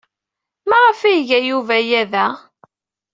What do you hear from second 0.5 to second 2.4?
Maɣef ay iga Yuba aya da?